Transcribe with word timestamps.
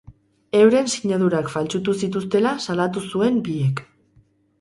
Euren 0.59 0.87
sinadurak 0.93 1.51
faltsutu 1.55 1.95
zituztela 2.05 2.53
salatu 2.69 3.05
zuen 3.13 3.37
biek. 3.49 3.83